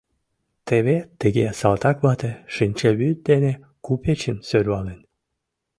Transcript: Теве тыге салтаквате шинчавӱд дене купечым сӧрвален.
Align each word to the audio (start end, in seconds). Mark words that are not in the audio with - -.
Теве 0.67 0.97
тыге 1.19 1.45
салтаквате 1.59 2.31
шинчавӱд 2.55 3.17
дене 3.29 3.53
купечым 3.85 4.37
сӧрвален. 4.47 4.99